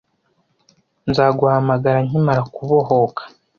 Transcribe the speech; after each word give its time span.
Nzaguhamagara 1.09 1.99
nkimara 2.07 2.41
kubohoka. 2.55 3.23